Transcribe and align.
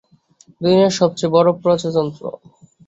দুনিয়ার 0.61 0.97
সবচেয়ে 0.99 1.33
বড় 1.35 1.49
প্রজাতন্ত্র। 1.61 2.23